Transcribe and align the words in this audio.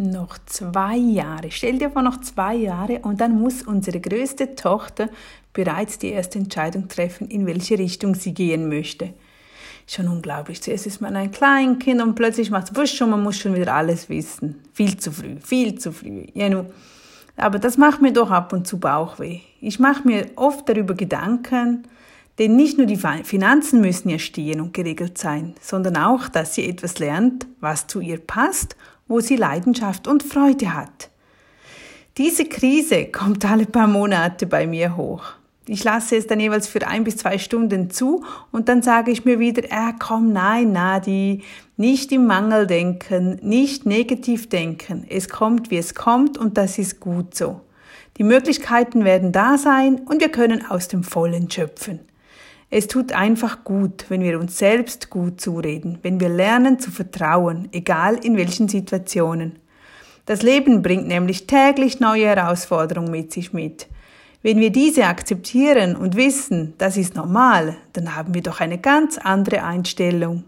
Noch 0.00 0.38
zwei 0.46 0.96
Jahre. 0.96 1.50
Stell 1.50 1.80
dir 1.80 1.90
vor, 1.90 2.02
noch 2.02 2.20
zwei 2.20 2.54
Jahre 2.54 3.00
und 3.00 3.20
dann 3.20 3.36
muss 3.36 3.62
unsere 3.62 3.98
größte 3.98 4.54
Tochter 4.54 5.08
bereits 5.52 5.98
die 5.98 6.10
erste 6.10 6.38
Entscheidung 6.38 6.86
treffen, 6.86 7.26
in 7.28 7.46
welche 7.46 7.76
Richtung 7.80 8.14
sie 8.14 8.32
gehen 8.32 8.68
möchte. 8.68 9.12
Schon 9.88 10.06
unglaublich. 10.06 10.62
Zuerst 10.62 10.86
ist 10.86 11.00
man 11.00 11.16
ein 11.16 11.32
Kleinkind 11.32 12.00
und 12.00 12.14
plötzlich 12.14 12.52
macht 12.52 12.70
es 12.70 12.76
wusch 12.76 13.02
und 13.02 13.10
man 13.10 13.24
muss 13.24 13.38
schon 13.38 13.56
wieder 13.56 13.74
alles 13.74 14.08
wissen. 14.08 14.62
Viel 14.72 14.96
zu 14.98 15.10
früh, 15.10 15.34
viel 15.40 15.80
zu 15.80 15.90
früh. 15.90 16.26
Ja, 16.32 16.48
nur. 16.48 16.66
Aber 17.36 17.58
das 17.58 17.76
macht 17.76 18.00
mir 18.00 18.12
doch 18.12 18.30
ab 18.30 18.52
und 18.52 18.68
zu 18.68 18.78
Bauchweh. 18.78 19.40
Ich 19.60 19.80
mache 19.80 20.06
mir 20.06 20.26
oft 20.36 20.68
darüber 20.68 20.94
Gedanken, 20.94 21.88
denn 22.38 22.54
nicht 22.54 22.78
nur 22.78 22.86
die 22.86 23.00
Finanzen 23.24 23.80
müssen 23.80 24.10
ja 24.10 24.20
stehen 24.20 24.60
und 24.60 24.74
geregelt 24.74 25.18
sein, 25.18 25.56
sondern 25.60 25.96
auch, 25.96 26.28
dass 26.28 26.54
sie 26.54 26.68
etwas 26.68 27.00
lernt, 27.00 27.48
was 27.58 27.88
zu 27.88 27.98
ihr 27.98 28.18
passt 28.18 28.76
wo 29.08 29.20
sie 29.20 29.36
Leidenschaft 29.36 30.06
und 30.06 30.22
Freude 30.22 30.74
hat. 30.74 31.10
Diese 32.18 32.44
Krise 32.44 33.06
kommt 33.06 33.44
alle 33.44 33.66
paar 33.66 33.86
Monate 33.86 34.46
bei 34.46 34.66
mir 34.66 34.96
hoch. 34.96 35.22
Ich 35.66 35.84
lasse 35.84 36.16
es 36.16 36.26
dann 36.26 36.40
jeweils 36.40 36.66
für 36.66 36.86
ein 36.86 37.04
bis 37.04 37.18
zwei 37.18 37.36
Stunden 37.36 37.90
zu 37.90 38.24
und 38.52 38.68
dann 38.68 38.80
sage 38.82 39.10
ich 39.10 39.26
mir 39.26 39.38
wieder, 39.38 39.64
äh, 39.64 39.92
komm, 39.98 40.32
nein, 40.32 40.72
Nadi, 40.72 41.42
nicht 41.76 42.10
im 42.10 42.26
Mangel 42.26 42.66
denken, 42.66 43.38
nicht 43.42 43.84
negativ 43.84 44.48
denken. 44.48 45.04
Es 45.08 45.28
kommt, 45.28 45.70
wie 45.70 45.76
es 45.76 45.94
kommt 45.94 46.38
und 46.38 46.56
das 46.56 46.78
ist 46.78 47.00
gut 47.00 47.34
so. 47.34 47.60
Die 48.16 48.24
Möglichkeiten 48.24 49.04
werden 49.04 49.30
da 49.30 49.58
sein 49.58 50.00
und 50.06 50.20
wir 50.20 50.30
können 50.30 50.64
aus 50.66 50.88
dem 50.88 51.04
Vollen 51.04 51.50
schöpfen. 51.50 52.00
Es 52.70 52.86
tut 52.86 53.12
einfach 53.12 53.64
gut, 53.64 54.04
wenn 54.10 54.20
wir 54.20 54.38
uns 54.38 54.58
selbst 54.58 55.08
gut 55.08 55.40
zureden, 55.40 55.98
wenn 56.02 56.20
wir 56.20 56.28
lernen 56.28 56.78
zu 56.78 56.90
vertrauen, 56.90 57.68
egal 57.72 58.16
in 58.22 58.36
welchen 58.36 58.68
Situationen. 58.68 59.58
Das 60.26 60.42
Leben 60.42 60.82
bringt 60.82 61.08
nämlich 61.08 61.46
täglich 61.46 61.98
neue 62.00 62.26
Herausforderungen 62.26 63.10
mit 63.10 63.32
sich 63.32 63.54
mit. 63.54 63.86
Wenn 64.42 64.60
wir 64.60 64.70
diese 64.70 65.06
akzeptieren 65.06 65.96
und 65.96 66.14
wissen, 66.14 66.74
das 66.76 66.98
ist 66.98 67.16
normal, 67.16 67.78
dann 67.94 68.14
haben 68.14 68.34
wir 68.34 68.42
doch 68.42 68.60
eine 68.60 68.76
ganz 68.76 69.16
andere 69.16 69.64
Einstellung. 69.64 70.44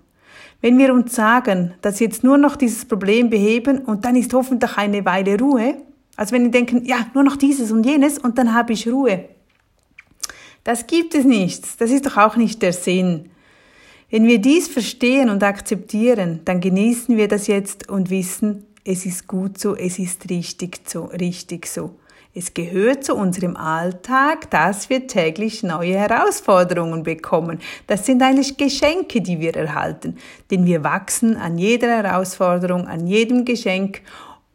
Wenn 0.60 0.76
wir 0.76 0.92
uns 0.92 1.14
sagen, 1.14 1.72
dass 1.80 2.00
jetzt 2.00 2.22
nur 2.22 2.36
noch 2.36 2.56
dieses 2.56 2.84
Problem 2.84 3.30
beheben 3.30 3.78
und 3.78 4.04
dann 4.04 4.14
ist 4.14 4.34
hoffentlich 4.34 4.76
eine 4.76 5.06
Weile 5.06 5.38
Ruhe, 5.38 5.76
also 6.16 6.32
wenn 6.34 6.44
wir 6.44 6.50
denken, 6.50 6.84
ja, 6.84 7.06
nur 7.14 7.24
noch 7.24 7.36
dieses 7.36 7.72
und 7.72 7.86
jenes 7.86 8.18
und 8.18 8.36
dann 8.36 8.52
habe 8.52 8.74
ich 8.74 8.86
Ruhe, 8.86 9.24
das 10.64 10.86
gibt 10.86 11.14
es 11.14 11.24
nicht. 11.24 11.80
Das 11.80 11.90
ist 11.90 12.06
doch 12.06 12.16
auch 12.16 12.36
nicht 12.36 12.62
der 12.62 12.72
Sinn. 12.72 13.30
Wenn 14.10 14.26
wir 14.26 14.40
dies 14.40 14.66
verstehen 14.68 15.30
und 15.30 15.42
akzeptieren, 15.42 16.40
dann 16.44 16.60
genießen 16.60 17.16
wir 17.16 17.28
das 17.28 17.46
jetzt 17.46 17.88
und 17.88 18.10
wissen, 18.10 18.66
es 18.84 19.06
ist 19.06 19.28
gut 19.28 19.58
so, 19.58 19.76
es 19.76 19.98
ist 19.98 20.28
richtig 20.30 20.80
so, 20.86 21.04
richtig 21.04 21.66
so. 21.66 21.94
Es 22.32 22.54
gehört 22.54 23.04
zu 23.04 23.16
unserem 23.16 23.56
Alltag, 23.56 24.50
dass 24.50 24.88
wir 24.88 25.08
täglich 25.08 25.64
neue 25.64 25.96
Herausforderungen 25.96 27.02
bekommen. 27.02 27.58
Das 27.88 28.06
sind 28.06 28.22
eigentlich 28.22 28.56
Geschenke, 28.56 29.20
die 29.20 29.40
wir 29.40 29.56
erhalten, 29.56 30.16
denn 30.50 30.64
wir 30.64 30.84
wachsen 30.84 31.36
an 31.36 31.58
jeder 31.58 31.88
Herausforderung, 31.88 32.86
an 32.86 33.08
jedem 33.08 33.44
Geschenk 33.44 34.02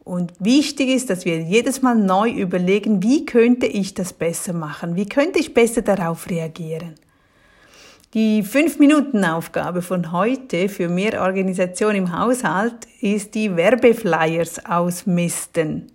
und 0.06 0.32
wichtig 0.38 0.88
ist, 0.88 1.10
dass 1.10 1.24
wir 1.24 1.42
jedes 1.42 1.82
Mal 1.82 1.96
neu 1.96 2.30
überlegen, 2.30 3.02
wie 3.02 3.26
könnte 3.26 3.66
ich 3.66 3.92
das 3.92 4.12
besser 4.12 4.52
machen? 4.52 4.94
Wie 4.94 5.08
könnte 5.08 5.40
ich 5.40 5.52
besser 5.52 5.82
darauf 5.82 6.30
reagieren? 6.30 6.94
Die 8.14 8.44
5-Minuten-Aufgabe 8.44 9.82
von 9.82 10.12
heute 10.12 10.68
für 10.68 10.88
mehr 10.88 11.20
Organisation 11.22 11.96
im 11.96 12.16
Haushalt 12.16 12.86
ist 13.00 13.34
die 13.34 13.56
Werbeflyers 13.56 14.64
ausmisten. 14.64 15.88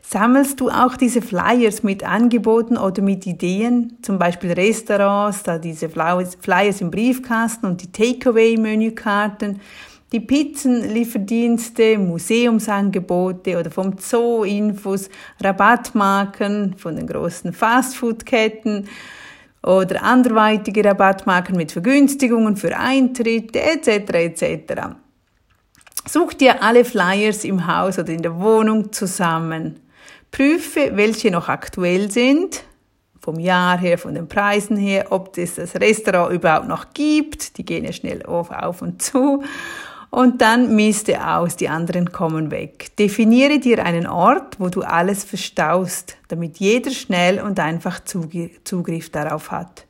Sammelst 0.00 0.60
du 0.60 0.70
auch 0.70 0.96
diese 0.96 1.20
Flyers 1.20 1.82
mit 1.82 2.02
Angeboten 2.02 2.78
oder 2.78 3.02
mit 3.02 3.26
Ideen, 3.26 3.98
zum 4.00 4.18
Beispiel 4.18 4.52
Restaurants, 4.52 5.42
da 5.42 5.58
diese 5.58 5.90
Flyers 5.90 6.80
im 6.80 6.90
Briefkasten 6.90 7.66
und 7.66 7.82
die 7.82 7.92
Takeaway-Menükarten? 7.92 9.60
Die 10.14 10.20
Pizzenlieferdienste, 10.20 11.98
Museumsangebote 11.98 13.58
oder 13.58 13.68
vom 13.68 13.98
Zoo 13.98 14.44
Infos, 14.44 15.10
Rabattmarken 15.42 16.76
von 16.78 16.94
den 16.94 17.08
großen 17.08 17.52
Fastfood-Ketten 17.52 18.88
oder 19.64 20.04
anderweitige 20.04 20.84
Rabattmarken 20.84 21.56
mit 21.56 21.72
Vergünstigungen 21.72 22.56
für 22.56 22.78
Eintritte 22.78 23.60
etc. 23.60 23.88
etc. 24.14 24.82
Such 26.06 26.34
dir 26.34 26.62
alle 26.62 26.84
Flyers 26.84 27.42
im 27.42 27.66
Haus 27.66 27.98
oder 27.98 28.12
in 28.12 28.22
der 28.22 28.38
Wohnung 28.38 28.92
zusammen. 28.92 29.80
Prüfe, 30.30 30.92
welche 30.94 31.32
noch 31.32 31.48
aktuell 31.48 32.08
sind, 32.12 32.62
vom 33.20 33.40
Jahr 33.40 33.78
her, 33.78 33.98
von 33.98 34.14
den 34.14 34.28
Preisen 34.28 34.76
her, 34.76 35.06
ob 35.10 35.36
es 35.38 35.56
das 35.56 35.74
Restaurant 35.74 36.32
überhaupt 36.32 36.68
noch 36.68 36.94
gibt. 36.94 37.58
Die 37.58 37.64
gehen 37.64 37.84
ja 37.84 37.92
schnell 37.92 38.24
auf, 38.24 38.52
auf 38.52 38.80
und 38.80 39.02
zu 39.02 39.42
und 40.14 40.40
dann 40.42 40.76
misste 40.76 41.26
aus, 41.26 41.56
die 41.56 41.68
anderen 41.68 42.12
kommen 42.12 42.52
weg. 42.52 42.96
Definiere 42.96 43.58
dir 43.58 43.84
einen 43.84 44.06
Ort, 44.06 44.60
wo 44.60 44.68
du 44.68 44.82
alles 44.82 45.24
verstaust, 45.24 46.16
damit 46.28 46.58
jeder 46.58 46.92
schnell 46.92 47.40
und 47.40 47.58
einfach 47.58 47.98
Zugriff 48.04 49.10
darauf 49.10 49.50
hat. 49.50 49.86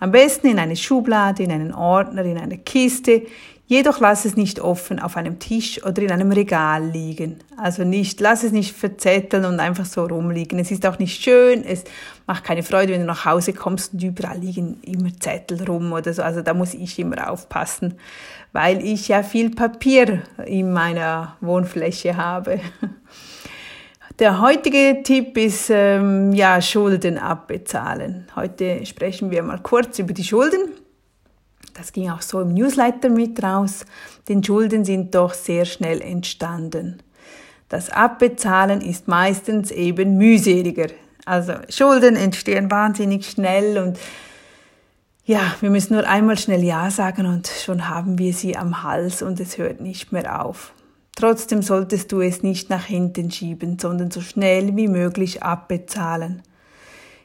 Am 0.00 0.12
besten 0.12 0.46
in 0.46 0.58
eine 0.58 0.76
Schublade, 0.76 1.42
in 1.42 1.52
einen 1.52 1.74
Ordner, 1.74 2.24
in 2.24 2.38
eine 2.38 2.56
Kiste, 2.56 3.26
Jedoch 3.68 3.98
lass 3.98 4.24
es 4.24 4.36
nicht 4.36 4.60
offen 4.60 5.00
auf 5.00 5.16
einem 5.16 5.40
Tisch 5.40 5.84
oder 5.84 6.00
in 6.00 6.12
einem 6.12 6.30
Regal 6.30 6.84
liegen. 6.86 7.40
Also 7.56 7.82
nicht, 7.82 8.20
lass 8.20 8.44
es 8.44 8.52
nicht 8.52 8.76
verzetteln 8.76 9.44
und 9.44 9.58
einfach 9.58 9.86
so 9.86 10.04
rumliegen. 10.04 10.60
Es 10.60 10.70
ist 10.70 10.86
auch 10.86 11.00
nicht 11.00 11.20
schön, 11.20 11.64
es 11.64 11.82
macht 12.28 12.44
keine 12.44 12.62
Freude, 12.62 12.92
wenn 12.92 13.00
du 13.00 13.06
nach 13.06 13.24
Hause 13.24 13.52
kommst 13.52 13.92
und 13.92 14.04
überall 14.04 14.38
liegen 14.38 14.80
immer 14.82 15.10
Zettel 15.18 15.64
rum 15.64 15.92
oder 15.92 16.14
so. 16.14 16.22
Also 16.22 16.42
da 16.42 16.54
muss 16.54 16.74
ich 16.74 16.96
immer 17.00 17.28
aufpassen, 17.28 17.94
weil 18.52 18.84
ich 18.84 19.08
ja 19.08 19.24
viel 19.24 19.50
Papier 19.50 20.22
in 20.44 20.72
meiner 20.72 21.36
Wohnfläche 21.40 22.16
habe. 22.16 22.60
Der 24.20 24.40
heutige 24.40 25.02
Tipp 25.02 25.36
ist 25.36 25.70
ähm, 25.70 26.32
ja 26.32 26.62
Schulden 26.62 27.18
abbezahlen. 27.18 28.28
Heute 28.36 28.86
sprechen 28.86 29.32
wir 29.32 29.42
mal 29.42 29.58
kurz 29.58 29.98
über 29.98 30.14
die 30.14 30.24
Schulden. 30.24 30.70
Das 31.76 31.92
ging 31.92 32.08
auch 32.08 32.22
so 32.22 32.40
im 32.40 32.54
Newsletter 32.54 33.10
mit 33.10 33.42
raus, 33.42 33.84
denn 34.28 34.42
Schulden 34.42 34.84
sind 34.84 35.14
doch 35.14 35.34
sehr 35.34 35.66
schnell 35.66 36.00
entstanden. 36.00 37.02
Das 37.68 37.90
Abbezahlen 37.90 38.80
ist 38.80 39.08
meistens 39.08 39.70
eben 39.70 40.16
mühseliger. 40.16 40.86
Also 41.26 41.52
Schulden 41.68 42.16
entstehen 42.16 42.70
wahnsinnig 42.70 43.26
schnell 43.26 43.76
und 43.78 43.98
ja, 45.24 45.56
wir 45.60 45.70
müssen 45.70 45.94
nur 45.94 46.08
einmal 46.08 46.38
schnell 46.38 46.62
Ja 46.62 46.90
sagen 46.90 47.26
und 47.26 47.48
schon 47.48 47.88
haben 47.88 48.18
wir 48.18 48.32
sie 48.32 48.56
am 48.56 48.84
Hals 48.84 49.22
und 49.22 49.38
es 49.40 49.58
hört 49.58 49.80
nicht 49.80 50.12
mehr 50.12 50.44
auf. 50.44 50.72
Trotzdem 51.16 51.62
solltest 51.62 52.12
du 52.12 52.20
es 52.20 52.42
nicht 52.42 52.70
nach 52.70 52.84
hinten 52.84 53.30
schieben, 53.30 53.78
sondern 53.78 54.10
so 54.10 54.20
schnell 54.20 54.76
wie 54.76 54.88
möglich 54.88 55.42
abbezahlen. 55.42 56.42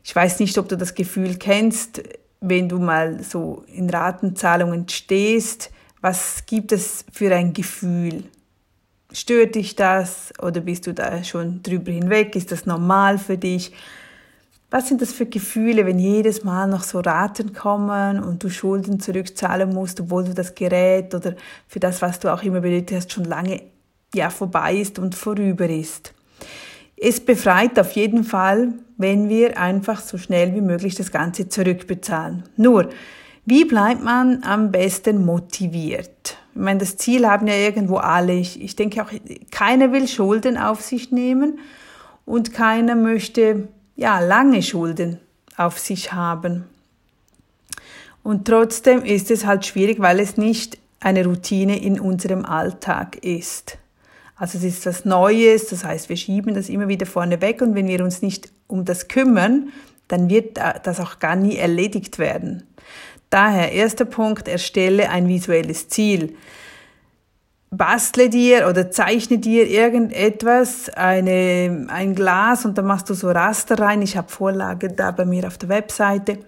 Ich 0.03 0.16
weiß 0.16 0.40
nicht, 0.40 0.57
ob 0.57 0.67
du 0.67 0.78
das 0.78 0.95
Gefühl 0.95 1.35
kennst, 1.38 2.01
wenn 2.41 2.68
du 2.68 2.79
mal 2.79 3.24
so 3.24 3.63
in 3.68 3.90
Ratenzahlungen 3.90 4.90
stehst, 4.90 5.72
was 6.02 6.44
gibt 6.47 6.72
es 6.72 7.06
für 7.12 7.34
ein 7.34 7.53
Gefühl? 7.53 8.24
Stört 9.13 9.56
dich 9.56 9.75
das 9.75 10.34
oder 10.41 10.62
bist 10.62 10.88
du 10.88 10.94
da 10.94 11.24
schon 11.24 11.62
drüber 11.62 11.91
hinweg? 11.91 12.35
Ist 12.35 12.52
das 12.52 12.66
normal 12.66 13.19
für 13.19 13.38
dich? 13.38 13.72
Was 14.72 14.88
sind 14.88 15.02
das 15.02 15.12
für 15.12 15.25
Gefühle, 15.25 15.85
wenn 15.85 16.00
jedes 16.00 16.44
Mal 16.44 16.66
noch 16.68 16.84
so 16.84 17.02
Raten 17.02 17.53
kommen 17.53 18.24
und 18.24 18.41
du 18.41 18.50
Schulden 18.50 19.00
zurückzahlen 19.00 19.72
musst, 19.73 20.00
obwohl 20.00 20.23
du 20.23 20.34
das 20.34 20.56
Gerät 20.56 21.13
oder 21.13 21.35
für 21.68 21.79
das, 21.79 22.02
was 22.02 22.19
du 22.19 22.34
auch 22.34 22.41
immer 22.41 22.62
benötigt 22.62 22.94
hast, 22.94 23.12
schon 23.12 23.25
lange 23.25 23.62
ja 24.16 24.29
vorbei 24.29 24.75
ist 24.75 24.97
und 24.97 25.13
vorüber 25.13 25.70
ist? 25.70 26.14
Es 27.03 27.19
befreit 27.19 27.79
auf 27.79 27.93
jeden 27.93 28.23
Fall, 28.23 28.73
wenn 28.97 29.27
wir 29.27 29.59
einfach 29.59 30.01
so 30.01 30.19
schnell 30.19 30.53
wie 30.53 30.61
möglich 30.61 30.93
das 30.93 31.11
Ganze 31.11 31.49
zurückbezahlen. 31.49 32.43
Nur, 32.57 32.89
wie 33.43 33.65
bleibt 33.65 34.03
man 34.03 34.43
am 34.43 34.71
besten 34.71 35.25
motiviert? 35.25 36.37
Ich 36.53 36.61
meine, 36.61 36.81
das 36.81 36.97
Ziel 36.97 37.27
haben 37.27 37.47
ja 37.47 37.55
irgendwo 37.55 37.97
alle. 37.97 38.33
Ich, 38.33 38.61
ich 38.61 38.75
denke 38.75 39.01
auch, 39.01 39.09
keiner 39.49 39.91
will 39.91 40.07
Schulden 40.07 40.59
auf 40.59 40.81
sich 40.81 41.11
nehmen 41.11 41.57
und 42.27 42.53
keiner 42.53 42.93
möchte, 42.93 43.67
ja, 43.95 44.19
lange 44.19 44.61
Schulden 44.61 45.17
auf 45.57 45.79
sich 45.79 46.13
haben. 46.13 46.65
Und 48.21 48.45
trotzdem 48.47 49.03
ist 49.03 49.31
es 49.31 49.47
halt 49.47 49.65
schwierig, 49.65 49.99
weil 49.99 50.19
es 50.19 50.37
nicht 50.37 50.77
eine 50.99 51.25
Routine 51.25 51.81
in 51.81 51.99
unserem 51.99 52.45
Alltag 52.45 53.15
ist. 53.25 53.79
Also 54.41 54.58
es 54.58 54.64
ist 54.64 54.88
was 54.88 55.05
Neues, 55.05 55.67
das 55.67 55.85
heißt, 55.85 56.09
wir 56.09 56.17
schieben 56.17 56.55
das 56.55 56.67
immer 56.67 56.88
wieder 56.88 57.05
vorne 57.05 57.41
weg 57.41 57.61
und 57.61 57.76
wenn 57.76 57.88
wir 57.88 58.03
uns 58.03 58.23
nicht 58.23 58.52
um 58.66 58.85
das 58.85 59.08
kümmern, 59.08 59.70
dann 60.08 60.32
wird 60.32 60.58
das 60.58 60.99
auch 60.99 61.20
gar 61.20 61.35
nie 61.35 61.58
erledigt 61.58 62.17
werden. 62.17 62.64
Daher, 63.29 63.72
erster 63.72 64.05
Punkt, 64.05 64.47
erstelle 64.47 65.11
ein 65.11 65.28
visuelles 65.28 65.90
Ziel. 65.90 66.35
bastle 67.70 68.32
dir 68.32 68.67
oder 68.67 68.90
zeichne 68.90 69.38
dir 69.38 69.70
irgendetwas, 69.70 70.90
eine, 70.90 71.85
ein 71.90 72.16
Glas 72.16 72.66
und 72.66 72.79
dann 72.79 72.85
machst 72.85 73.11
du 73.11 73.14
so 73.14 73.29
Raster 73.29 73.78
rein. 73.78 74.02
Ich 74.02 74.17
habe 74.17 74.29
Vorlage 74.29 74.90
da 74.90 75.11
bei 75.11 75.23
mir 75.23 75.46
auf 75.46 75.59
der 75.59 75.70
Webseite 75.70 76.40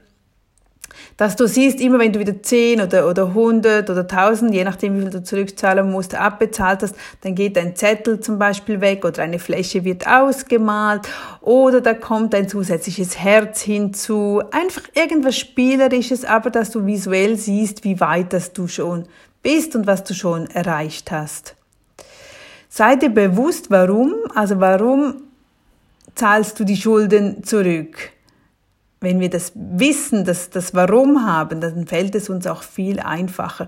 dass 1.17 1.35
du 1.35 1.47
siehst, 1.47 1.79
immer 1.81 1.99
wenn 1.99 2.13
du 2.13 2.19
wieder 2.19 2.41
10 2.41 2.81
oder, 2.81 3.07
oder 3.09 3.27
100 3.27 3.89
oder 3.89 4.01
1000, 4.01 4.53
je 4.53 4.63
nachdem 4.63 4.97
wie 4.97 5.01
viel 5.01 5.09
du 5.09 5.23
zurückzahlen 5.23 5.91
musst, 5.91 6.15
abbezahlt 6.15 6.83
hast, 6.83 6.95
dann 7.21 7.35
geht 7.35 7.57
ein 7.57 7.75
Zettel 7.75 8.19
zum 8.19 8.39
Beispiel 8.39 8.81
weg 8.81 9.05
oder 9.05 9.23
eine 9.23 9.39
Fläche 9.39 9.83
wird 9.83 10.07
ausgemalt 10.07 11.09
oder 11.41 11.81
da 11.81 11.93
kommt 11.93 12.33
ein 12.35 12.47
zusätzliches 12.47 13.19
Herz 13.19 13.61
hinzu. 13.61 14.41
Einfach 14.51 14.83
irgendwas 14.93 15.37
Spielerisches, 15.37 16.25
aber 16.25 16.49
dass 16.49 16.71
du 16.71 16.85
visuell 16.85 17.37
siehst, 17.37 17.83
wie 17.83 17.99
weit 17.99 18.33
das 18.33 18.53
du 18.53 18.67
schon 18.67 19.05
bist 19.41 19.75
und 19.75 19.85
was 19.85 20.03
du 20.03 20.13
schon 20.13 20.47
erreicht 20.47 21.11
hast. 21.11 21.55
Sei 22.69 22.95
dir 22.95 23.09
bewusst, 23.09 23.69
warum, 23.69 24.15
also 24.33 24.59
warum 24.59 25.21
zahlst 26.15 26.59
du 26.59 26.63
die 26.63 26.77
Schulden 26.77 27.43
zurück? 27.43 28.12
Wenn 29.03 29.19
wir 29.19 29.29
das 29.29 29.51
Wissen, 29.53 30.25
das, 30.25 30.49
das 30.49 30.73
Warum 30.73 31.25
haben, 31.25 31.61
dann 31.61 31.85
fällt 31.85 32.15
es 32.15 32.29
uns 32.29 32.47
auch 32.47 32.63
viel 32.63 32.99
einfacher. 32.99 33.67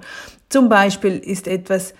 Zum 0.49 0.69
Beispiel 0.69 1.17
ist 1.17 1.47
etwas, 1.47 1.93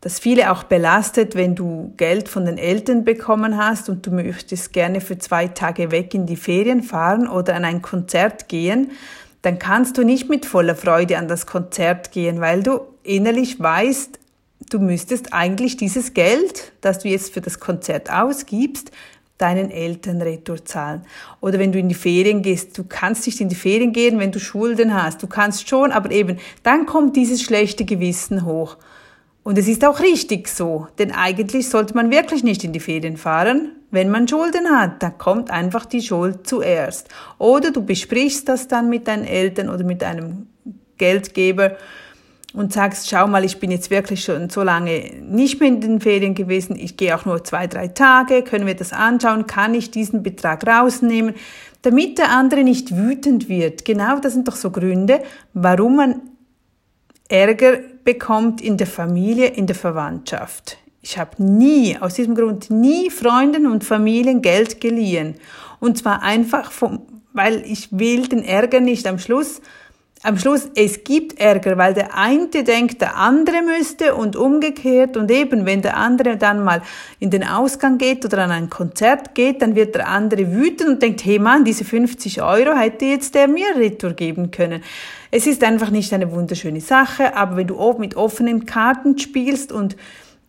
das 0.00 0.18
viele 0.18 0.50
auch 0.50 0.64
belastet, 0.64 1.34
wenn 1.36 1.54
du 1.54 1.92
Geld 1.96 2.28
von 2.28 2.46
den 2.46 2.58
Eltern 2.58 3.04
bekommen 3.04 3.56
hast 3.56 3.88
und 3.88 4.06
du 4.06 4.10
möchtest 4.10 4.72
gerne 4.72 5.00
für 5.00 5.18
zwei 5.18 5.48
Tage 5.48 5.90
weg 5.90 6.14
in 6.14 6.26
die 6.26 6.36
Ferien 6.36 6.82
fahren 6.82 7.28
oder 7.28 7.54
an 7.54 7.64
ein 7.64 7.80
Konzert 7.80 8.48
gehen, 8.48 8.90
dann 9.42 9.58
kannst 9.58 9.96
du 9.96 10.04
nicht 10.04 10.28
mit 10.28 10.44
voller 10.44 10.74
Freude 10.74 11.16
an 11.16 11.28
das 11.28 11.46
Konzert 11.46 12.12
gehen, 12.12 12.40
weil 12.40 12.62
du 12.62 12.80
innerlich 13.02 13.60
weißt, 13.60 14.18
du 14.70 14.78
müsstest 14.78 15.32
eigentlich 15.32 15.76
dieses 15.76 16.12
Geld, 16.12 16.72
das 16.80 16.98
du 16.98 17.08
jetzt 17.08 17.32
für 17.32 17.40
das 17.40 17.60
Konzert 17.60 18.10
ausgibst, 18.10 18.90
deinen 19.40 19.70
Eltern 19.70 20.20
Retour 20.22 20.64
zahlen. 20.64 21.02
Oder 21.40 21.58
wenn 21.58 21.72
du 21.72 21.78
in 21.78 21.88
die 21.88 21.94
Ferien 21.94 22.42
gehst, 22.42 22.76
du 22.76 22.84
kannst 22.84 23.26
nicht 23.26 23.40
in 23.40 23.48
die 23.48 23.54
Ferien 23.54 23.92
gehen, 23.92 24.18
wenn 24.18 24.32
du 24.32 24.38
Schulden 24.38 24.94
hast. 24.94 25.22
Du 25.22 25.26
kannst 25.26 25.68
schon, 25.68 25.92
aber 25.92 26.10
eben, 26.10 26.38
dann 26.62 26.86
kommt 26.86 27.16
dieses 27.16 27.42
schlechte 27.42 27.84
Gewissen 27.84 28.44
hoch. 28.44 28.76
Und 29.42 29.56
es 29.56 29.68
ist 29.68 29.84
auch 29.84 30.00
richtig 30.00 30.48
so, 30.48 30.86
denn 30.98 31.12
eigentlich 31.12 31.68
sollte 31.68 31.94
man 31.94 32.10
wirklich 32.10 32.44
nicht 32.44 32.62
in 32.62 32.72
die 32.72 32.80
Ferien 32.80 33.16
fahren, 33.16 33.72
wenn 33.90 34.10
man 34.10 34.28
Schulden 34.28 34.68
hat. 34.68 35.02
Da 35.02 35.10
kommt 35.10 35.50
einfach 35.50 35.86
die 35.86 36.02
Schuld 36.02 36.46
zuerst. 36.46 37.08
Oder 37.38 37.70
du 37.70 37.84
besprichst 37.84 38.48
das 38.48 38.68
dann 38.68 38.90
mit 38.90 39.08
deinen 39.08 39.24
Eltern 39.24 39.70
oder 39.70 39.82
mit 39.82 40.04
einem 40.04 40.46
Geldgeber 40.98 41.76
und 42.52 42.72
sagst, 42.72 43.08
schau 43.08 43.26
mal, 43.26 43.44
ich 43.44 43.58
bin 43.58 43.70
jetzt 43.70 43.90
wirklich 43.90 44.24
schon 44.24 44.50
so 44.50 44.62
lange 44.62 45.12
nicht 45.22 45.60
mehr 45.60 45.68
in 45.68 45.80
den 45.80 46.00
Ferien 46.00 46.34
gewesen, 46.34 46.76
ich 46.76 46.96
gehe 46.96 47.16
auch 47.16 47.24
nur 47.24 47.44
zwei, 47.44 47.66
drei 47.66 47.88
Tage, 47.88 48.42
können 48.42 48.66
wir 48.66 48.74
das 48.74 48.92
anschauen, 48.92 49.46
kann 49.46 49.74
ich 49.74 49.90
diesen 49.90 50.22
Betrag 50.22 50.66
rausnehmen, 50.66 51.34
damit 51.82 52.18
der 52.18 52.30
andere 52.30 52.64
nicht 52.64 52.96
wütend 52.96 53.48
wird. 53.48 53.84
Genau 53.84 54.18
das 54.18 54.34
sind 54.34 54.48
doch 54.48 54.56
so 54.56 54.70
Gründe, 54.70 55.22
warum 55.54 55.96
man 55.96 56.22
Ärger 57.28 57.78
bekommt 58.04 58.60
in 58.60 58.76
der 58.76 58.88
Familie, 58.88 59.46
in 59.46 59.66
der 59.66 59.76
Verwandtschaft. 59.76 60.78
Ich 61.02 61.16
habe 61.16 61.42
nie, 61.42 61.96
aus 61.98 62.14
diesem 62.14 62.34
Grund, 62.34 62.70
nie 62.70 63.08
Freunden 63.08 63.66
und 63.66 63.84
Familien 63.84 64.42
Geld 64.42 64.80
geliehen. 64.80 65.36
Und 65.78 65.96
zwar 65.96 66.22
einfach, 66.22 66.72
vom, 66.72 67.02
weil 67.32 67.62
ich 67.64 67.88
will 67.92 68.26
den 68.26 68.42
Ärger 68.42 68.80
nicht 68.80 69.06
am 69.06 69.18
Schluss 69.18 69.62
am 70.22 70.38
Schluss, 70.38 70.68
es 70.74 71.02
gibt 71.02 71.40
Ärger, 71.40 71.78
weil 71.78 71.94
der 71.94 72.14
eine 72.14 72.48
denkt, 72.48 73.00
der 73.00 73.16
andere 73.16 73.62
müsste 73.62 74.14
und 74.14 74.36
umgekehrt 74.36 75.16
und 75.16 75.30
eben, 75.30 75.64
wenn 75.64 75.80
der 75.80 75.96
andere 75.96 76.36
dann 76.36 76.62
mal 76.62 76.82
in 77.20 77.30
den 77.30 77.42
Ausgang 77.42 77.96
geht 77.96 78.24
oder 78.26 78.38
an 78.44 78.50
ein 78.50 78.68
Konzert 78.68 79.34
geht, 79.34 79.62
dann 79.62 79.74
wird 79.74 79.94
der 79.94 80.08
andere 80.08 80.52
wütend 80.52 80.90
und 80.90 81.02
denkt, 81.02 81.24
hey 81.24 81.38
Mann, 81.38 81.64
diese 81.64 81.84
50 81.84 82.42
Euro 82.42 82.76
hätte 82.76 83.06
jetzt 83.06 83.34
der 83.34 83.48
mir 83.48 83.74
retour 83.76 84.12
geben 84.12 84.50
können. 84.50 84.82
Es 85.30 85.46
ist 85.46 85.64
einfach 85.64 85.90
nicht 85.90 86.12
eine 86.12 86.30
wunderschöne 86.30 86.82
Sache, 86.82 87.34
aber 87.34 87.56
wenn 87.56 87.68
du 87.68 87.94
mit 87.98 88.14
offenen 88.14 88.66
Karten 88.66 89.16
spielst 89.16 89.72
und 89.72 89.96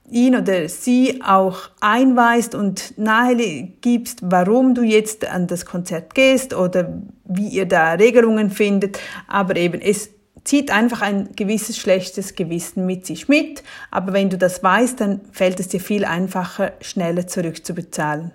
ihn 0.09 0.35
oder 0.35 0.67
sie 0.67 1.21
auch 1.23 1.69
einweist 1.79 2.55
und 2.55 2.97
nahe 2.97 3.69
gibst, 3.79 4.19
warum 4.21 4.75
du 4.75 4.81
jetzt 4.81 5.25
an 5.25 5.47
das 5.47 5.65
Konzert 5.65 6.13
gehst 6.13 6.53
oder 6.53 7.01
wie 7.35 7.47
ihr 7.47 7.65
da 7.65 7.93
Regelungen 7.93 8.49
findet. 8.49 8.99
Aber 9.27 9.55
eben, 9.55 9.81
es 9.81 10.09
zieht 10.43 10.71
einfach 10.71 11.01
ein 11.01 11.29
gewisses 11.35 11.77
schlechtes 11.77 12.35
Gewissen 12.35 12.85
mit 12.85 13.05
sich 13.05 13.27
mit. 13.27 13.63
Aber 13.91 14.13
wenn 14.13 14.29
du 14.29 14.37
das 14.37 14.63
weißt, 14.63 14.99
dann 14.99 15.21
fällt 15.31 15.59
es 15.59 15.67
dir 15.67 15.79
viel 15.79 16.05
einfacher, 16.05 16.73
schneller 16.81 17.27
zurückzubezahlen. 17.27 18.31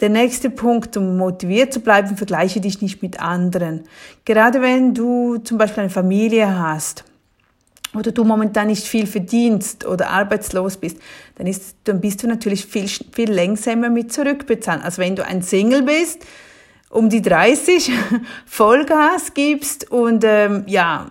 Der 0.00 0.10
nächste 0.10 0.50
Punkt, 0.50 0.96
um 0.98 1.16
motiviert 1.16 1.72
zu 1.72 1.80
bleiben, 1.80 2.18
vergleiche 2.18 2.60
dich 2.60 2.82
nicht 2.82 3.00
mit 3.00 3.20
anderen. 3.20 3.84
Gerade 4.26 4.60
wenn 4.60 4.92
du 4.92 5.38
zum 5.38 5.56
Beispiel 5.56 5.84
eine 5.84 5.90
Familie 5.90 6.58
hast, 6.58 7.04
oder 7.94 8.12
du 8.12 8.24
momentan 8.24 8.66
nicht 8.66 8.86
viel 8.86 9.06
verdienst 9.06 9.86
oder 9.86 10.10
arbeitslos 10.10 10.76
bist, 10.76 10.98
dann, 11.36 11.46
ist, 11.46 11.76
dann 11.84 12.00
bist 12.00 12.22
du 12.22 12.28
natürlich 12.28 12.66
viel, 12.66 12.88
viel 12.88 13.30
längsamer 13.30 13.88
mit 13.88 14.12
zurückbezahlen. 14.12 14.82
Also 14.82 15.00
wenn 15.00 15.16
du 15.16 15.24
ein 15.24 15.40
Single 15.42 15.82
bist, 15.82 16.24
um 16.90 17.08
die 17.08 17.22
30 17.22 17.92
Vollgas 18.46 19.34
gibst 19.34 19.90
und 19.90 20.24
ähm, 20.24 20.64
ja, 20.66 21.10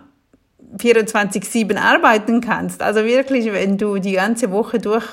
24-7 0.78 1.76
arbeiten 1.76 2.40
kannst. 2.40 2.82
Also 2.82 3.04
wirklich, 3.04 3.46
wenn 3.52 3.78
du 3.78 3.98
die 3.98 4.12
ganze 4.12 4.50
Woche 4.50 4.78
durch 4.78 5.06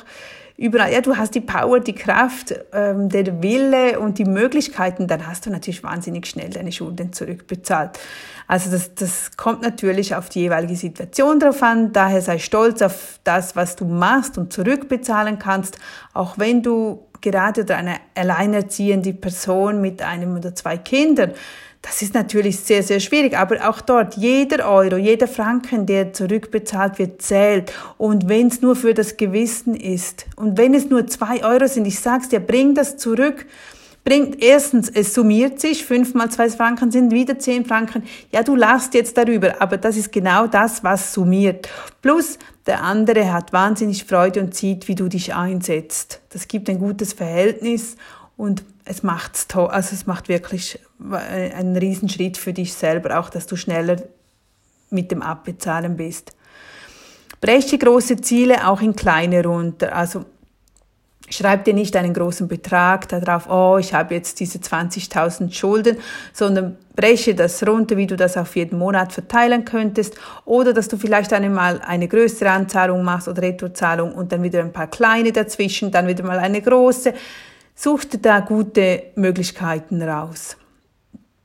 überall, 0.58 0.92
ja, 0.92 1.02
du 1.02 1.18
hast 1.18 1.36
die 1.36 1.42
Power, 1.42 1.80
die 1.80 1.96
Kraft, 1.96 2.54
ähm, 2.74 3.10
der 3.10 3.42
Wille 3.42 4.00
und 4.00 4.18
die 4.18 4.26
Möglichkeiten, 4.26 5.08
dann 5.08 5.28
hast 5.28 5.46
du 5.46 5.50
natürlich 5.50 5.84
wahnsinnig 5.84 6.28
schnell 6.28 6.50
deine 6.50 6.72
Schulden 6.72 7.12
zurückbezahlt. 7.12 8.00
Also 8.48 8.70
das, 8.70 8.94
das 8.94 9.36
kommt 9.38 9.62
natürlich 9.62 10.16
auf 10.16 10.30
die 10.30 10.42
jeweilige 10.42 10.76
Situation 10.76 11.40
drauf 11.40 11.64
an. 11.64 11.92
Daher 11.94 12.22
sei 12.22 12.40
stolz 12.40 12.82
auf 12.82 13.20
das, 13.24 13.56
was 13.56 13.76
du 13.76 13.86
machst 13.86 14.38
und 14.38 14.54
zurückbezahlen 14.54 15.40
kannst, 15.40 15.78
auch 16.14 16.38
wenn 16.38 16.62
du 16.62 17.08
gerade 17.24 17.62
oder 17.62 17.78
eine 17.78 17.96
alleinerziehende 18.14 19.14
Person 19.14 19.82
mit 19.82 20.04
einem 20.04 20.38
oder 20.38 20.54
zwei 20.54 20.78
Kindern 20.78 21.32
das 21.84 22.02
ist 22.02 22.14
natürlich 22.14 22.62
sehr, 22.62 22.82
sehr 22.82 23.02
schwierig, 23.02 23.38
aber 23.38 23.70
auch 23.70 23.82
dort, 23.82 24.16
jeder 24.16 24.70
Euro, 24.70 24.96
jeder 24.96 25.28
Franken, 25.28 25.86
der 25.86 26.14
zurückbezahlt 26.14 26.98
wird, 26.98 27.22
zählt. 27.22 27.74
Und 27.98 28.30
wenn 28.30 28.48
es 28.48 28.62
nur 28.62 28.78
für 28.78 28.94
das 28.94 29.18
Gewissen 29.18 29.76
ist 29.76 30.26
und 30.38 30.58
wenn 30.58 30.74
es 30.74 30.90
nur 30.90 31.08
zwei 31.08 31.44
Euro 31.44 31.68
sind, 31.68 31.86
ich 31.86 32.00
sag's 32.00 32.30
dir, 32.30 32.40
bring 32.40 32.74
das 32.74 32.96
zurück. 32.96 33.46
Bringt 34.04 34.44
erstens, 34.44 34.90
es 34.90 35.14
summiert 35.14 35.62
sich, 35.62 35.86
fünf 35.86 36.14
mal 36.14 36.30
zwei 36.30 36.50
Franken 36.50 36.92
sind 36.92 37.14
wieder 37.14 37.40
zehn 37.40 37.64
Franken. 37.64 38.04
Ja, 38.32 38.44
du 38.44 38.56
lachst 38.56 38.94
jetzt 38.94 39.18
darüber, 39.18 39.62
aber 39.62 39.78
das 39.78 39.96
ist 39.96 40.12
genau 40.12 40.46
das, 40.48 40.84
was 40.84 41.14
summiert. 41.14 41.70
Plus, 42.02 42.38
der 42.66 42.84
andere 42.84 43.32
hat 43.32 43.54
wahnsinnig 43.54 44.04
Freude 44.04 44.42
und 44.42 44.56
sieht, 44.56 44.90
wie 44.90 44.96
du 44.96 45.08
dich 45.08 45.34
einsetzt. 45.34 46.20
Das 46.30 46.50
gibt 46.50 46.70
ein 46.70 46.80
gutes 46.80 47.14
Verhältnis 47.14 47.96
und 48.36 48.66
es 48.84 49.04
macht's 49.04 49.48
toll, 49.48 49.68
also 49.68 49.96
es 49.96 50.06
macht 50.06 50.28
wirklich 50.28 50.80
einen 51.10 51.78
Riesenschritt 51.78 52.38
für 52.38 52.52
dich 52.52 52.74
selber, 52.74 53.18
auch 53.20 53.30
dass 53.30 53.48
du 53.48 53.56
schneller 53.56 54.02
mit 54.90 55.12
dem 55.12 55.22
Abbezahlen 55.22 55.96
bist. 55.96 56.34
Breche 57.40 57.78
große 57.78 58.18
Ziele 58.18 58.68
auch 58.68 58.82
in 58.82 58.96
kleine 58.96 59.44
runter. 59.44 59.96
Also 59.96 60.26
schreib 61.36 61.66
dir 61.66 61.74
nicht 61.74 61.96
einen 61.96 62.14
großen 62.14 62.48
Betrag 62.48 63.08
darauf, 63.10 63.50
oh, 63.50 63.78
ich 63.78 63.94
habe 63.94 64.14
jetzt 64.16 64.40
diese 64.40 64.60
20.000 64.60 65.52
Schulden, 65.52 65.98
sondern 66.34 66.78
breche 66.96 67.36
das 67.36 67.66
runter, 67.66 67.98
wie 67.98 68.08
du 68.08 68.16
das 68.16 68.38
auf 68.38 68.56
jeden 68.56 68.78
Monat 68.78 69.14
verteilen 69.14 69.66
könntest 69.66 70.16
oder 70.46 70.74
dass 70.74 70.88
du 70.88 70.98
vielleicht 70.98 71.34
einmal 71.34 71.82
eine 71.82 72.08
größere 72.08 72.52
Anzahlung 72.52 73.04
machst 73.04 73.28
oder 73.28 73.42
Retourzahlung 73.42 74.14
und 74.14 74.32
dann 74.32 74.44
wieder 74.44 74.60
ein 74.62 74.74
paar 74.74 74.88
kleine 74.88 75.32
dazwischen, 75.32 75.92
dann 75.92 76.08
wieder 76.08 76.24
mal 76.24 76.40
eine 76.40 76.62
große. 76.62 77.14
Such 77.76 78.06
dir 78.06 78.20
da 78.20 78.40
gute 78.40 79.04
Möglichkeiten 79.16 80.02
raus. 80.02 80.58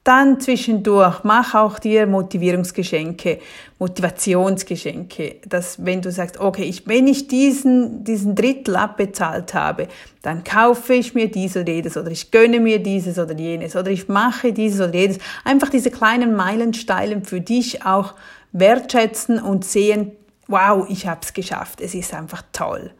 Dann 0.08 0.40
zwischendurch 0.40 1.22
mach 1.22 1.54
auch 1.54 1.78
dir 1.78 2.06
Motivierungsgeschenke, 2.06 3.40
Motivationsgeschenke, 3.78 5.36
dass 5.46 5.84
wenn 5.84 6.00
du 6.00 6.10
sagst, 6.10 6.40
okay, 6.40 6.62
ich, 6.62 6.86
wenn 6.88 7.06
ich 7.06 7.28
diesen, 7.28 8.04
diesen 8.04 8.34
Drittel 8.34 8.76
abbezahlt 8.76 9.52
habe, 9.52 9.86
dann 10.22 10.44
kaufe 10.44 10.94
ich 10.94 11.12
mir 11.12 11.30
dies 11.30 11.58
oder 11.58 11.70
jedes 11.70 11.98
oder 11.98 12.10
ich 12.10 12.30
gönne 12.30 12.58
mir 12.58 12.82
dieses 12.82 13.18
oder 13.18 13.34
jenes 13.34 13.76
oder 13.76 13.90
ich 13.90 14.08
mache 14.08 14.54
dieses 14.54 14.80
oder 14.80 14.94
jenes. 14.94 15.18
Einfach 15.44 15.68
diese 15.68 15.90
kleinen 15.90 16.34
Meilensteine 16.34 17.20
für 17.22 17.42
dich 17.42 17.84
auch 17.84 18.14
wertschätzen 18.52 19.38
und 19.38 19.66
sehen, 19.66 20.12
wow, 20.46 20.86
ich 20.88 21.06
habe 21.06 21.20
es 21.22 21.34
geschafft, 21.34 21.82
es 21.82 21.94
ist 21.94 22.14
einfach 22.14 22.42
toll. 22.54 22.92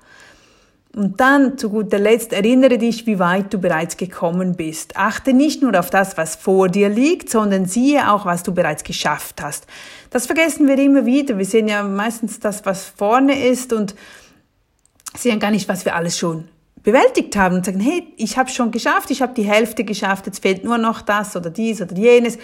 Und 0.99 1.21
dann 1.21 1.57
zu 1.59 1.71
guter 1.71 2.01
Letzt 2.01 2.33
erinnere 2.33 2.77
dich, 2.77 3.07
wie 3.07 3.21
weit 3.21 3.55
du 3.55 3.59
bereits 3.59 3.97
gekommen 3.97 4.57
bist. 4.57 4.97
Achte 4.97 5.33
nicht 5.33 5.63
nur 5.63 5.79
auf 5.79 5.91
das, 5.91 6.17
was 6.17 6.35
vor 6.35 6.69
dir 6.69 6.89
liegt, 6.89 7.31
sondern 7.31 7.67
siehe 7.67 8.11
auch, 8.11 8.27
was 8.27 8.43
du 8.43 8.53
bereits 8.53 8.83
geschafft 8.83 9.41
hast. 9.41 9.69
Das 10.11 10.27
vergessen 10.27 10.67
wir 10.67 10.77
immer 10.77 11.07
wieder. 11.07 11.39
Wir 11.39 11.45
sehen 11.45 11.69
ja 11.69 11.85
meistens 11.85 12.41
das, 12.41 12.67
was 12.67 12.87
vorne 12.87 13.47
ist 13.47 13.73
und 13.73 13.95
sehen 15.17 15.39
gar 15.39 15.53
nicht, 15.53 15.69
was 15.69 15.85
wir 15.85 15.95
alles 15.95 16.19
schon 16.19 16.49
bewältigt 16.83 17.37
haben 17.37 17.55
und 17.55 17.65
sagen, 17.65 17.79
hey, 17.79 18.13
ich 18.17 18.37
habe 18.37 18.51
schon 18.51 18.73
geschafft, 18.73 19.13
ich 19.13 19.23
habe 19.23 19.35
die 19.35 19.45
Hälfte 19.45 19.85
geschafft, 19.85 20.27
jetzt 20.27 20.43
fehlt 20.43 20.65
nur 20.65 20.79
noch 20.79 21.01
das 21.01 21.37
oder 21.37 21.51
dies 21.51 21.81
oder 21.81 21.95
jenes. 21.95 22.39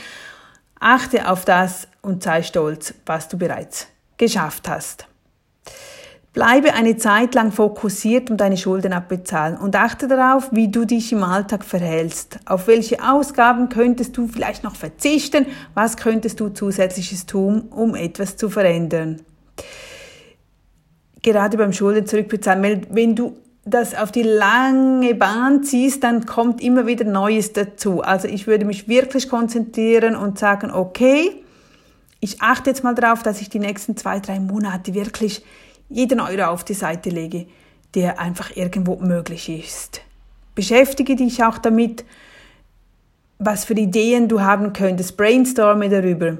Achte 0.78 1.28
auf 1.28 1.44
das 1.44 1.88
und 2.02 2.22
sei 2.22 2.44
stolz, 2.44 2.94
was 3.04 3.26
du 3.26 3.36
bereits 3.36 3.88
geschafft 4.16 4.68
hast. 4.68 5.08
Bleibe 6.34 6.74
eine 6.74 6.96
Zeit 6.96 7.36
lang 7.36 7.52
fokussiert 7.52 8.28
um 8.28 8.36
deine 8.36 8.56
Schulden 8.56 8.92
abbezahlen 8.92 9.56
und 9.56 9.76
achte 9.76 10.08
darauf, 10.08 10.48
wie 10.50 10.66
du 10.66 10.84
dich 10.84 11.12
im 11.12 11.22
Alltag 11.22 11.64
verhältst. 11.64 12.40
Auf 12.44 12.66
welche 12.66 13.08
Ausgaben 13.08 13.68
könntest 13.68 14.16
du 14.16 14.26
vielleicht 14.26 14.64
noch 14.64 14.74
verzichten? 14.74 15.46
Was 15.74 15.96
könntest 15.96 16.40
du 16.40 16.48
zusätzliches 16.48 17.26
tun, 17.26 17.68
um 17.70 17.94
etwas 17.94 18.36
zu 18.36 18.50
verändern? 18.50 19.22
Gerade 21.22 21.56
beim 21.56 21.72
Schulden 21.72 22.04
zurückbezahlen, 22.04 22.84
wenn 22.90 23.14
du 23.14 23.36
das 23.64 23.94
auf 23.94 24.10
die 24.10 24.24
lange 24.24 25.14
Bahn 25.14 25.62
ziehst, 25.62 26.02
dann 26.02 26.26
kommt 26.26 26.60
immer 26.60 26.84
wieder 26.88 27.04
Neues 27.04 27.52
dazu. 27.52 28.02
Also 28.02 28.26
ich 28.26 28.48
würde 28.48 28.64
mich 28.64 28.88
wirklich 28.88 29.28
konzentrieren 29.28 30.16
und 30.16 30.40
sagen, 30.40 30.72
okay, 30.72 31.44
ich 32.18 32.42
achte 32.42 32.70
jetzt 32.70 32.82
mal 32.82 32.96
darauf, 32.96 33.22
dass 33.22 33.40
ich 33.40 33.50
die 33.50 33.60
nächsten 33.60 33.96
zwei, 33.96 34.18
drei 34.18 34.40
Monate 34.40 34.94
wirklich 34.94 35.44
jeden 35.88 36.20
Euro 36.20 36.44
auf 36.44 36.64
die 36.64 36.74
Seite 36.74 37.10
lege, 37.10 37.46
der 37.94 38.18
einfach 38.18 38.56
irgendwo 38.56 38.96
möglich 38.96 39.48
ist. 39.48 40.00
Beschäftige 40.54 41.16
dich 41.16 41.42
auch 41.42 41.58
damit, 41.58 42.04
was 43.38 43.64
für 43.64 43.74
Ideen 43.74 44.28
du 44.28 44.40
haben 44.40 44.72
könntest. 44.72 45.16
Brainstorme 45.16 45.88
darüber. 45.88 46.38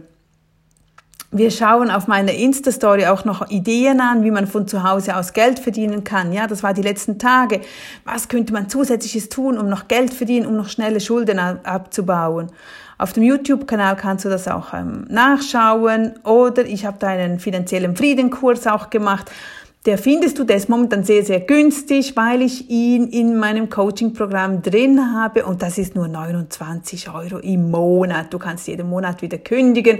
Wir 1.36 1.50
schauen 1.50 1.90
auf 1.90 2.06
meiner 2.06 2.32
Insta-Story 2.32 3.06
auch 3.06 3.24
noch 3.24 3.50
Ideen 3.50 4.00
an, 4.00 4.22
wie 4.22 4.30
man 4.30 4.46
von 4.46 4.68
zu 4.68 4.84
Hause 4.84 5.16
aus 5.16 5.32
Geld 5.32 5.58
verdienen 5.58 6.04
kann. 6.04 6.32
Ja, 6.32 6.46
das 6.46 6.62
war 6.62 6.74
die 6.74 6.80
letzten 6.80 7.18
Tage. 7.18 7.60
Was 8.04 8.28
könnte 8.28 8.52
man 8.52 8.68
zusätzliches 8.68 9.30
tun, 9.30 9.58
um 9.58 9.68
noch 9.68 9.88
Geld 9.88 10.14
verdienen, 10.14 10.46
um 10.46 10.54
noch 10.54 10.68
schnelle 10.68 11.00
Schulden 11.00 11.40
abzubauen? 11.40 12.52
Auf 12.98 13.14
dem 13.14 13.24
YouTube-Kanal 13.24 13.96
kannst 13.96 14.24
du 14.24 14.28
das 14.28 14.46
auch 14.46 14.74
ähm, 14.74 15.06
nachschauen 15.08 16.12
oder 16.22 16.64
ich 16.66 16.86
habe 16.86 16.98
da 17.00 17.08
einen 17.08 17.40
finanziellen 17.40 17.96
Friedenkurs 17.96 18.68
auch 18.68 18.88
gemacht. 18.88 19.28
Der 19.86 19.98
findest 19.98 20.38
du, 20.38 20.44
der 20.44 20.56
ist 20.58 20.68
momentan 20.68 21.02
sehr, 21.02 21.24
sehr 21.24 21.40
günstig, 21.40 22.14
weil 22.14 22.42
ich 22.42 22.70
ihn 22.70 23.08
in 23.08 23.36
meinem 23.36 23.68
Coaching-Programm 23.68 24.62
drin 24.62 25.12
habe 25.12 25.44
und 25.44 25.62
das 25.62 25.78
ist 25.78 25.96
nur 25.96 26.06
29 26.06 27.12
Euro 27.12 27.38
im 27.38 27.72
Monat. 27.72 28.32
Du 28.32 28.38
kannst 28.38 28.68
jeden 28.68 28.88
Monat 28.88 29.20
wieder 29.20 29.38
kündigen. 29.38 29.98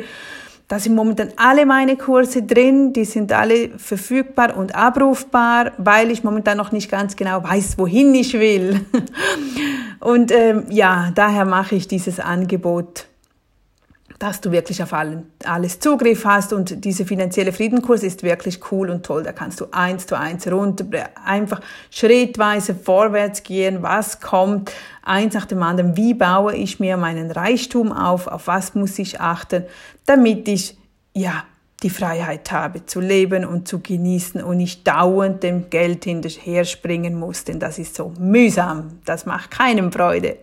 Da 0.66 0.78
sind 0.78 0.94
momentan 0.94 1.28
alle 1.36 1.66
meine 1.66 1.96
Kurse 1.96 2.42
drin, 2.42 2.94
die 2.94 3.04
sind 3.04 3.32
alle 3.32 3.70
verfügbar 3.76 4.56
und 4.56 4.74
abrufbar, 4.74 5.72
weil 5.76 6.10
ich 6.10 6.24
momentan 6.24 6.56
noch 6.56 6.72
nicht 6.72 6.90
ganz 6.90 7.16
genau 7.16 7.44
weiß, 7.44 7.76
wohin 7.76 8.14
ich 8.14 8.32
will. 8.32 8.80
Und 10.00 10.32
ähm, 10.32 10.64
ja, 10.68 11.10
daher 11.14 11.44
mache 11.44 11.76
ich 11.76 11.88
dieses 11.88 12.20
Angebot 12.20 13.06
dass 14.24 14.40
du 14.40 14.50
wirklich 14.52 14.82
auf 14.82 14.94
alles 14.94 15.80
Zugriff 15.80 16.24
hast 16.24 16.54
und 16.54 16.82
dieser 16.86 17.04
finanzielle 17.04 17.52
Friedenkurs 17.52 18.02
ist 18.02 18.22
wirklich 18.22 18.58
cool 18.72 18.88
und 18.88 19.04
toll. 19.04 19.22
Da 19.22 19.32
kannst 19.32 19.60
du 19.60 19.66
eins 19.70 20.06
zu 20.06 20.18
eins 20.18 20.50
runter, 20.50 20.86
einfach 21.26 21.60
schrittweise 21.90 22.74
vorwärts 22.74 23.42
gehen, 23.42 23.82
was 23.82 24.22
kommt, 24.22 24.72
eins 25.02 25.34
nach 25.34 25.44
dem 25.44 25.62
anderen, 25.62 25.98
wie 25.98 26.14
baue 26.14 26.54
ich 26.54 26.80
mir 26.80 26.96
meinen 26.96 27.30
Reichtum 27.32 27.92
auf, 27.92 28.26
auf 28.26 28.46
was 28.46 28.74
muss 28.74 28.98
ich 28.98 29.20
achten, 29.20 29.64
damit 30.06 30.48
ich, 30.48 30.78
ja, 31.12 31.44
die 31.82 31.90
Freiheit 31.90 32.50
habe 32.50 32.86
zu 32.86 33.00
leben 33.00 33.44
und 33.44 33.68
zu 33.68 33.80
genießen 33.80 34.42
und 34.42 34.56
nicht 34.56 34.88
dauernd 34.88 35.42
dem 35.42 35.68
Geld 35.68 36.04
hinterher 36.04 36.64
springen 36.64 37.14
muss, 37.14 37.44
denn 37.44 37.60
das 37.60 37.78
ist 37.78 37.94
so 37.94 38.14
mühsam, 38.18 39.00
das 39.04 39.26
macht 39.26 39.50
keinem 39.50 39.92
Freude. 39.92 40.38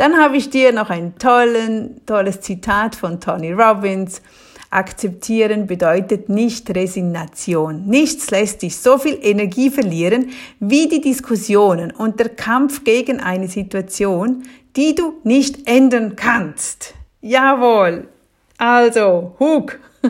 Dann 0.00 0.16
habe 0.16 0.38
ich 0.38 0.48
dir 0.48 0.72
noch 0.72 0.88
ein 0.88 1.18
tollen, 1.18 2.00
tolles 2.06 2.40
Zitat 2.40 2.96
von 2.96 3.20
Tony 3.20 3.52
Robbins. 3.52 4.22
Akzeptieren 4.70 5.66
bedeutet 5.66 6.30
nicht 6.30 6.74
Resignation. 6.74 7.84
Nichts 7.86 8.30
lässt 8.30 8.62
dich 8.62 8.78
so 8.78 8.96
viel 8.96 9.18
Energie 9.20 9.68
verlieren 9.68 10.30
wie 10.58 10.88
die 10.88 11.02
Diskussionen 11.02 11.90
und 11.90 12.18
der 12.18 12.30
Kampf 12.30 12.82
gegen 12.82 13.20
eine 13.20 13.46
Situation, 13.46 14.44
die 14.74 14.94
du 14.94 15.20
nicht 15.22 15.68
ändern 15.68 16.16
kannst. 16.16 16.94
Jawohl. 17.20 18.08
Also, 18.56 19.36
Hug. 19.38 19.78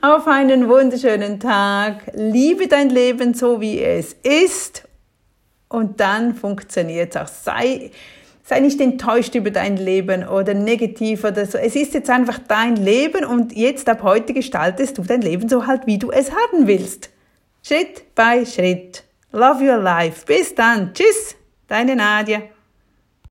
Auf 0.00 0.26
einen 0.26 0.66
wunderschönen 0.66 1.38
Tag. 1.38 2.10
Liebe 2.14 2.68
dein 2.68 2.88
Leben 2.88 3.34
so, 3.34 3.60
wie 3.60 3.82
es 3.82 4.16
ist. 4.22 4.88
Und 5.68 6.00
dann 6.00 6.34
funktioniert 6.34 7.14
es 7.14 7.20
auch. 7.20 7.28
Sei 7.28 7.90
sei 8.42 8.60
nicht 8.60 8.80
enttäuscht 8.80 9.34
über 9.34 9.50
dein 9.50 9.76
Leben 9.76 10.26
oder 10.26 10.54
negativ 10.54 11.24
oder 11.24 11.46
so. 11.46 11.58
Es 11.58 11.76
ist 11.76 11.94
jetzt 11.94 12.10
einfach 12.10 12.38
dein 12.48 12.76
Leben 12.76 13.24
und 13.24 13.56
jetzt 13.56 13.88
ab 13.88 14.02
heute 14.02 14.32
gestaltest 14.32 14.98
du 14.98 15.02
dein 15.02 15.22
Leben 15.22 15.48
so 15.48 15.66
halt, 15.66 15.86
wie 15.86 15.98
du 15.98 16.10
es 16.10 16.30
haben 16.30 16.66
willst. 16.66 17.10
Schritt 17.62 18.14
bei 18.14 18.44
Schritt. 18.44 19.04
Love 19.30 19.64
your 19.64 19.78
life. 19.78 20.26
Bis 20.26 20.54
dann. 20.54 20.92
Tschüss. 20.92 21.36
Deine 21.68 21.96
Nadja. 21.96 22.42